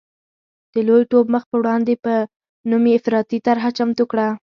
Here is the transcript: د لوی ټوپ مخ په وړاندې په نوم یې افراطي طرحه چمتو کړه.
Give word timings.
د 0.73 0.75
لوی 0.87 1.03
ټوپ 1.09 1.25
مخ 1.33 1.43
په 1.51 1.55
وړاندې 1.61 1.93
په 2.05 2.13
نوم 2.69 2.83
یې 2.89 2.95
افراطي 2.97 3.37
طرحه 3.47 3.69
چمتو 3.77 4.03
کړه. 4.11 4.27